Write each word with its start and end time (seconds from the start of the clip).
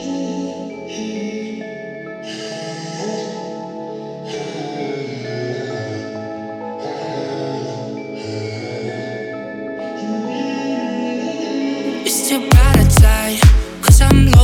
It's 0.00 0.06
too 12.28 12.48
bright 12.48 12.88
die, 13.00 13.40
cause 13.82 14.00
I'm 14.00 14.37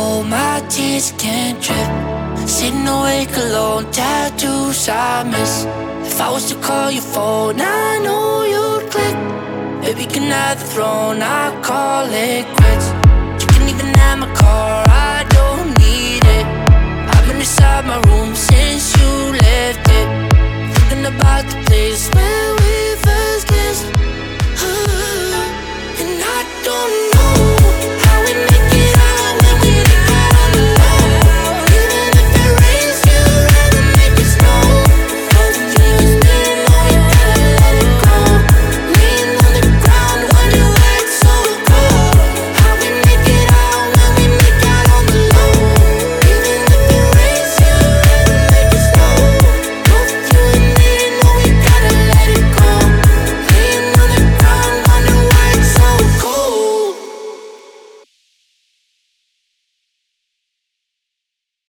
know 0.00 0.22
my 0.22 0.54
tears 0.74 1.08
can't 1.22 1.58
trip. 1.66 1.90
Sitting 2.56 2.86
awake 2.96 3.34
alone, 3.44 3.84
tattoos 3.98 4.88
I 4.88 5.22
miss. 5.32 5.54
If 6.08 6.16
I 6.26 6.28
was 6.34 6.44
to 6.50 6.56
call 6.66 6.90
your 6.98 7.08
phone, 7.14 7.58
I 7.60 7.88
know 8.04 8.28
you'd 8.52 8.84
click. 8.92 9.16
Maybe 9.82 10.00
you 10.04 10.10
can 10.16 10.28
have 10.38 10.58
the 10.60 10.66
throne, 10.72 11.18
I 11.42 11.44
call 11.68 12.06
it 12.28 12.44
quits. 12.58 12.86
You 13.40 13.48
can 13.54 13.64
even 13.72 13.90
have 14.02 14.18
my 14.22 14.30
car. 14.42 14.69